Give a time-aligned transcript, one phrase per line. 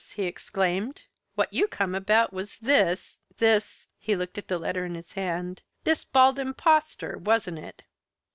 [0.15, 1.03] he exclaimed.
[1.35, 5.61] "What you come about was this this" he looked at the letter in his hand
[5.83, 7.83] "this Bald Impostor, wasn't it?"